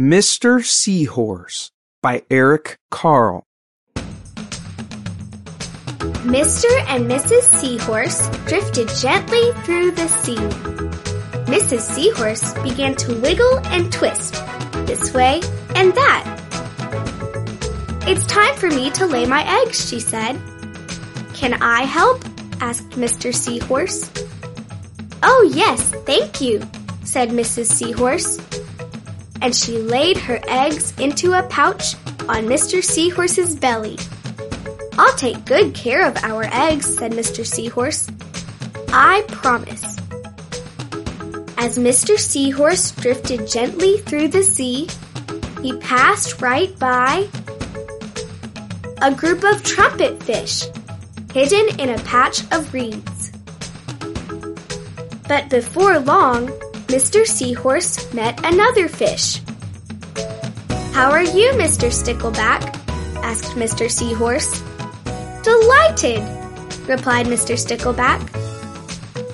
[0.00, 0.64] Mr.
[0.64, 3.44] Seahorse by Eric Carle.
[6.24, 6.70] Mr.
[6.88, 7.42] and Mrs.
[7.42, 10.36] Seahorse drifted gently through the sea.
[11.44, 11.80] Mrs.
[11.80, 14.42] Seahorse began to wiggle and twist
[14.86, 15.42] this way
[15.74, 16.24] and that.
[18.06, 20.40] It's time for me to lay my eggs, she said.
[21.34, 22.24] Can I help?
[22.62, 23.34] asked Mr.
[23.34, 24.10] Seahorse.
[25.22, 26.62] Oh, yes, thank you,
[27.04, 27.66] said Mrs.
[27.66, 28.38] Seahorse.
[29.42, 31.94] And she laid her eggs into a pouch
[32.28, 32.82] on Mr.
[32.82, 33.98] Seahorse's belly.
[34.98, 37.46] I'll take good care of our eggs, said Mr.
[37.46, 38.08] Seahorse.
[38.88, 39.96] I promise.
[41.56, 42.18] As Mr.
[42.18, 44.88] Seahorse drifted gently through the sea,
[45.62, 47.28] he passed right by
[49.02, 50.64] a group of trumpet fish
[51.32, 53.30] hidden in a patch of reeds.
[55.28, 56.50] But before long,
[56.90, 57.24] Mr.
[57.24, 59.40] Seahorse met another fish.
[60.92, 61.86] How are you, Mr.
[61.88, 62.62] Stickleback?
[63.22, 63.88] asked Mr.
[63.88, 64.60] Seahorse.
[65.44, 66.20] Delighted,
[66.88, 67.54] replied Mr.
[67.54, 68.18] Stickleback.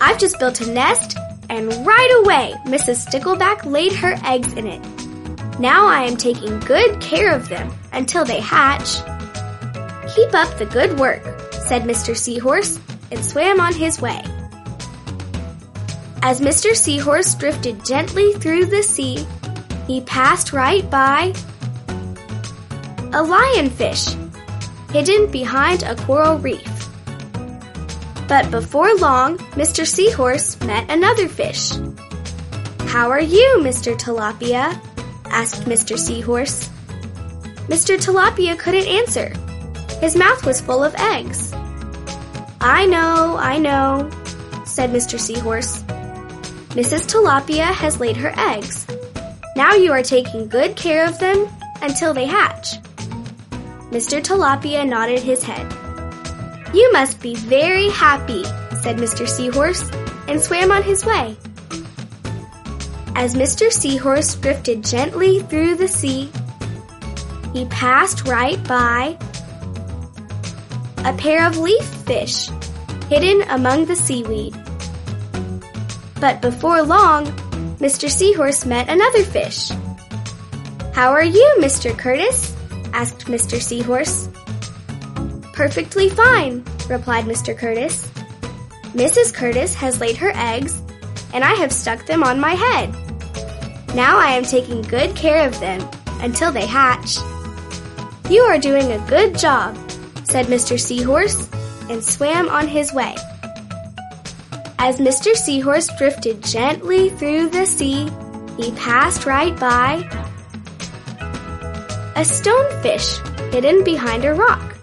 [0.00, 1.16] I've just built a nest,
[1.48, 3.06] and right away Mrs.
[3.06, 5.60] Stickleback laid her eggs in it.
[5.60, 8.96] Now I am taking good care of them until they hatch.
[10.12, 12.16] Keep up the good work, said Mr.
[12.16, 12.80] Seahorse,
[13.12, 14.24] and swam on his way.
[16.26, 16.74] As Mr.
[16.74, 19.26] Seahorse drifted gently through the sea,
[19.86, 21.34] he passed right by
[23.12, 24.16] a lionfish
[24.90, 26.88] hidden behind a coral reef.
[28.26, 29.86] But before long, Mr.
[29.86, 31.72] Seahorse met another fish.
[32.88, 33.94] How are you, Mr.
[33.94, 34.80] Tilapia?
[35.26, 35.98] asked Mr.
[35.98, 36.70] Seahorse.
[37.68, 37.98] Mr.
[37.98, 39.30] Tilapia couldn't answer.
[40.00, 41.52] His mouth was full of eggs.
[42.62, 44.08] I know, I know,
[44.64, 45.20] said Mr.
[45.20, 45.84] Seahorse.
[46.74, 47.06] Mrs.
[47.06, 48.84] Tilapia has laid her eggs.
[49.54, 51.48] Now you are taking good care of them
[51.80, 52.80] until they hatch.
[53.92, 54.20] Mr.
[54.20, 55.72] Tilapia nodded his head.
[56.74, 58.42] You must be very happy,
[58.82, 59.28] said Mr.
[59.28, 59.88] Seahorse,
[60.26, 61.36] and swam on his way.
[63.14, 63.70] As Mr.
[63.70, 66.28] Seahorse drifted gently through the sea,
[67.52, 69.16] he passed right by
[71.04, 72.48] a pair of leaf fish
[73.08, 74.56] hidden among the seaweed.
[76.24, 77.26] But before long,
[77.84, 78.08] Mr.
[78.08, 79.68] Seahorse met another fish.
[80.94, 81.92] How are you, Mr.
[81.94, 82.56] Kurtus?
[82.94, 83.60] asked Mr.
[83.60, 84.30] Seahorse.
[85.52, 87.54] Perfectly fine, replied Mr.
[87.54, 88.08] Kurtus.
[88.94, 89.34] Mrs.
[89.34, 90.80] Kurtus has laid her eggs,
[91.34, 92.94] and I have stuck them on my head.
[93.94, 95.86] Now I am taking good care of them
[96.22, 97.18] until they hatch.
[98.30, 99.76] You are doing a good job,
[100.24, 100.80] said Mr.
[100.80, 101.50] Seahorse,
[101.90, 103.14] and swam on his way.
[104.84, 105.34] As Mr.
[105.34, 108.06] Seahorse drifted gently through the sea,
[108.58, 110.06] he passed right by
[112.14, 113.16] a stonefish
[113.50, 114.76] hidden behind a rock.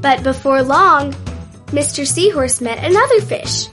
[0.00, 1.10] But before long,
[1.74, 2.06] Mr.
[2.06, 3.66] Seahorse met another fish.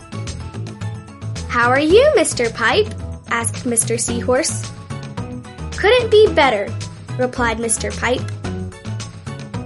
[1.48, 2.52] How are you, Mr.
[2.52, 2.92] Pipe?
[3.30, 4.00] asked Mr.
[4.00, 4.68] Seahorse.
[5.78, 6.76] Couldn't be better,
[7.20, 7.96] replied Mr.
[8.00, 8.26] Pipe.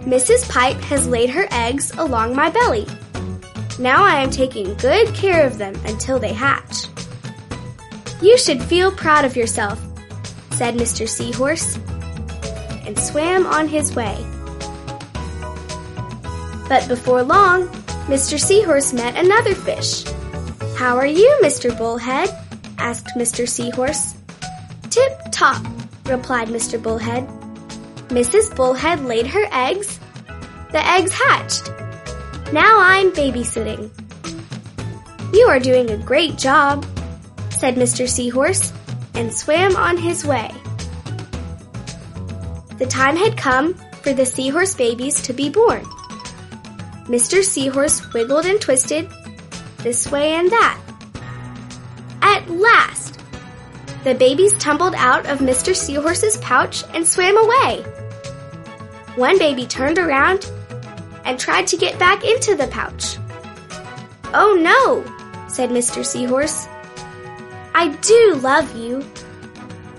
[0.03, 0.51] Mrs.
[0.51, 2.85] Pipe has laid her eggs along my belly.
[3.83, 6.87] Now I am taking good care of them until they hatch.
[8.21, 9.77] You should feel proud of yourself,
[10.51, 11.05] said Mr.
[11.05, 11.75] Seahorse,
[12.87, 14.15] and swam on his way.
[16.69, 17.67] But before long,
[18.07, 18.39] Mr.
[18.39, 20.05] Seahorse met another fish.
[20.77, 21.77] How are you, Mr.
[21.77, 22.29] Bullhead?
[22.77, 23.45] asked Mr.
[23.45, 24.15] Seahorse.
[24.91, 25.61] Tip top,
[26.05, 26.81] replied Mr.
[26.81, 27.27] Bullhead.
[28.07, 28.55] Mrs.
[28.55, 29.99] Bullhead laid her eggs.
[30.71, 31.69] The eggs hatched.
[32.53, 33.89] Now I'm babysitting.
[35.33, 36.85] You are doing a great job,
[37.49, 38.07] said Mr.
[38.07, 38.71] Seahorse,
[39.15, 40.51] and swam on his way.
[42.77, 45.83] The time had come for the seahorse babies to be born.
[47.09, 47.43] Mr.
[47.43, 49.09] Seahorse wiggled and twisted
[49.79, 50.79] this way and that.
[52.21, 53.19] At last,
[54.03, 55.75] the babies tumbled out of Mr.
[55.75, 57.81] Seahorse's pouch and swam away.
[59.15, 60.51] One baby turned around
[61.25, 63.17] and tried to get back into the pouch.
[64.33, 65.03] Oh no,
[65.47, 66.05] said Mr.
[66.05, 66.67] Seahorse.
[67.75, 69.03] I do love you,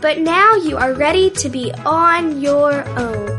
[0.01, 3.34] but now you are ready to be on your own.